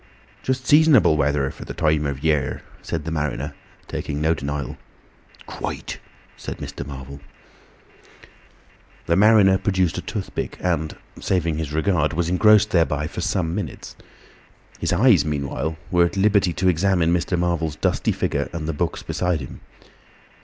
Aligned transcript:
"Just 0.41 0.65
seasonable 0.65 1.15
weather 1.15 1.51
for 1.51 1.63
the 1.63 1.75
time 1.75 2.07
of 2.07 2.23
year," 2.23 2.63
said 2.81 3.05
the 3.05 3.11
mariner, 3.11 3.53
taking 3.87 4.19
no 4.19 4.33
denial. 4.33 4.75
"Quite," 5.45 5.99
said 6.35 6.57
Mr. 6.57 6.83
Marvel. 6.83 7.19
The 9.05 9.15
mariner 9.15 9.59
produced 9.59 9.99
a 9.99 10.01
toothpick, 10.01 10.57
and 10.59 10.97
(saving 11.19 11.57
his 11.59 11.71
regard) 11.71 12.13
was 12.13 12.29
engrossed 12.29 12.71
thereby 12.71 13.05
for 13.05 13.21
some 13.21 13.53
minutes. 13.53 13.95
His 14.79 14.91
eyes 14.91 15.23
meanwhile 15.23 15.77
were 15.91 16.05
at 16.05 16.17
liberty 16.17 16.51
to 16.53 16.67
examine 16.67 17.13
Mr. 17.13 17.37
Marvel's 17.37 17.75
dusty 17.75 18.11
figure, 18.11 18.49
and 18.51 18.67
the 18.67 18.73
books 18.73 19.03
beside 19.03 19.39
him. 19.39 19.61